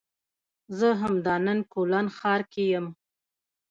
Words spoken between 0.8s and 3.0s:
همدا نن کولن ښار کې یم